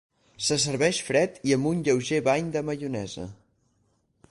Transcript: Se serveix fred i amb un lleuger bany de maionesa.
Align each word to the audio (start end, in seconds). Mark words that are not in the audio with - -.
Se 0.45 0.55
serveix 0.63 1.01
fred 1.09 1.37
i 1.51 1.53
amb 1.59 1.69
un 1.73 1.85
lleuger 1.89 2.21
bany 2.31 2.51
de 2.57 2.65
maionesa. 2.71 3.29